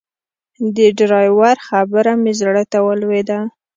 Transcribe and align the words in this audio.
د 0.75 0.77
ډرایور 0.97 1.57
خبره 1.67 2.11
مې 2.21 2.33
زړه 2.41 2.63
ته 2.71 2.77
ولوېده. 2.87 3.39